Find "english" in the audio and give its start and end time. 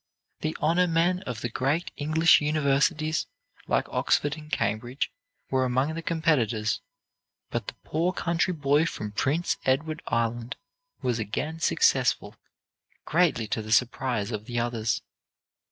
1.95-2.41